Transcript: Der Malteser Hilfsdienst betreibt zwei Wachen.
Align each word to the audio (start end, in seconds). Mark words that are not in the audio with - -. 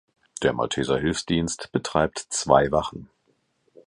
Der 0.41 0.51
Malteser 0.53 0.97
Hilfsdienst 0.97 1.71
betreibt 1.71 2.17
zwei 2.29 2.71
Wachen. 2.71 3.07